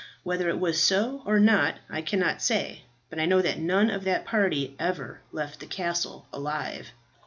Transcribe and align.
Whether 0.23 0.49
it 0.49 0.57
was 0.59 0.81
so 0.81 1.21
or 1.27 1.39
not 1.39 1.75
I 1.87 2.01
cannot 2.01 2.41
say, 2.41 2.85
but 3.11 3.19
I 3.19 3.27
know 3.27 3.39
that 3.43 3.59
none 3.59 3.91
of 3.91 4.03
that 4.05 4.25
party 4.25 4.75
ever 4.79 5.21
left 5.31 5.59
the 5.59 5.67
castle 5.67 6.25
alive. 6.33 6.87